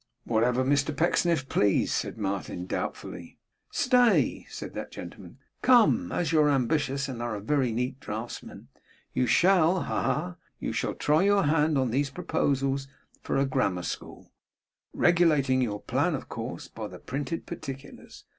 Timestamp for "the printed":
16.87-17.45